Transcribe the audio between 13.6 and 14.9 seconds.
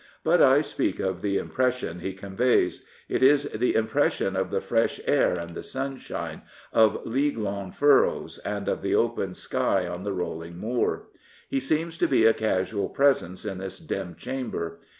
dim chamber.